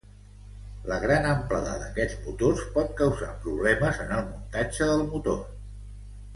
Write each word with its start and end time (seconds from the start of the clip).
La 0.91 0.95
gran 1.03 1.27
amplada 1.31 1.73
d'aquests 1.83 2.17
motors 2.23 2.65
pot 2.79 2.97
causar 3.03 3.29
problemes 3.45 4.03
en 4.07 4.17
el 4.19 4.27
muntatge 4.33 4.93
del 4.93 5.09
motor. 5.15 5.41